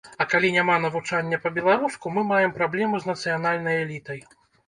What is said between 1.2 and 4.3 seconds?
па-беларуску, мы маем праблему з нацыянальнай элітай.